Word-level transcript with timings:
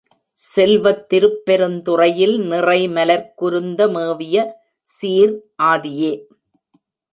செல்வத் 0.39 1.03
திருப்பெருந்துறையில் 1.09 2.33
நிறைமலர்க் 2.47 3.31
குருந்த 3.35 3.87
மேவியசீர் 3.89 5.35
ஆதியே! 5.71 6.13